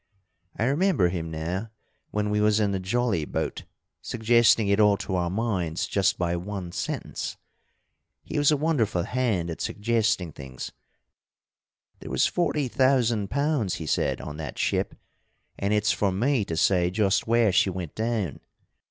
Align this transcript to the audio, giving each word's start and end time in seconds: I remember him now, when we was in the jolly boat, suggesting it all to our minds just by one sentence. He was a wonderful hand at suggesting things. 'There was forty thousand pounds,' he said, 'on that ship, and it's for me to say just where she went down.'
I 0.57 0.63
remember 0.63 1.09
him 1.09 1.29
now, 1.29 1.69
when 2.09 2.31
we 2.31 2.41
was 2.41 2.59
in 2.59 2.71
the 2.71 2.79
jolly 2.79 3.23
boat, 3.23 3.65
suggesting 4.01 4.67
it 4.67 4.79
all 4.79 4.97
to 4.97 5.13
our 5.13 5.29
minds 5.29 5.85
just 5.85 6.17
by 6.17 6.35
one 6.37 6.71
sentence. 6.71 7.37
He 8.23 8.39
was 8.39 8.49
a 8.49 8.57
wonderful 8.57 9.03
hand 9.03 9.51
at 9.51 9.61
suggesting 9.61 10.31
things. 10.31 10.71
'There 11.99 12.09
was 12.09 12.25
forty 12.25 12.67
thousand 12.67 13.29
pounds,' 13.29 13.75
he 13.75 13.85
said, 13.85 14.19
'on 14.19 14.37
that 14.37 14.57
ship, 14.57 14.95
and 15.59 15.71
it's 15.71 15.91
for 15.91 16.11
me 16.11 16.45
to 16.45 16.57
say 16.57 16.89
just 16.89 17.27
where 17.27 17.51
she 17.51 17.69
went 17.69 17.93
down.' 17.93 18.39